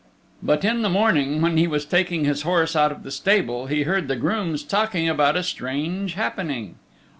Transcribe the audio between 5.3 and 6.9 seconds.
a strange happening.